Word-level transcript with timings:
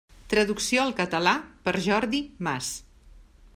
Traducció 0.33 0.85
al 0.85 0.95
català 1.01 1.35
per 1.67 1.75
Jordi 1.89 2.25
Mas. 2.49 2.75